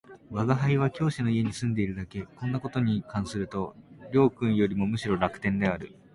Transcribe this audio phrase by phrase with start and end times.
[0.31, 3.75] 吾輩は教師の家に住んでいるだけ、こんな事に関すると
[4.11, 5.93] 両君よりもむしろ楽天である